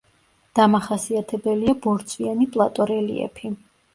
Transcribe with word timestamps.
დამახასიათებელია 0.59 1.75
ბორცვიანი 1.85 2.47
პლატო 2.55 2.89
რელიეფი. 2.93 3.55